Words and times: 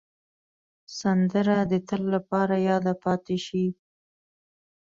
سندره 0.99 1.57
د 1.71 1.73
تل 1.87 2.01
لپاره 2.15 2.55
یاده 2.69 2.93
پاتې 3.03 3.37
شي 3.45 3.65